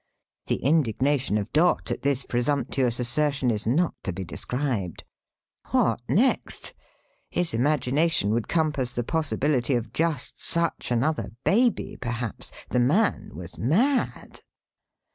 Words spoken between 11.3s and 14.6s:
Baby, perhaps. The man was mad.